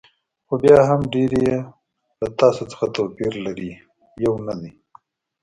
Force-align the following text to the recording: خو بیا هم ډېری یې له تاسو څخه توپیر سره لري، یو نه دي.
خو 0.47 0.53
بیا 0.63 0.77
هم 0.89 1.01
ډېری 1.13 1.41
یې 1.49 1.57
له 2.19 2.27
تاسو 2.39 2.61
څخه 2.71 2.85
توپیر 2.95 3.31
سره 3.37 3.43
لري، 3.45 3.71
یو 4.23 4.33
نه 4.47 4.53
دي. 4.59 4.71